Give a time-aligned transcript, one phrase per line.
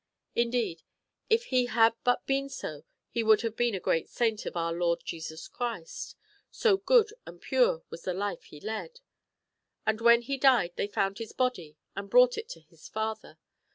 [0.33, 0.81] Indeed,
[1.29, 4.73] if he had but been so, he would have been a great saint of Our
[4.73, 6.15] Lord Jesus Christ,
[6.49, 8.99] so good and pure was the life he led.^
[9.85, 13.37] And when he died they found his body and brought it to his father.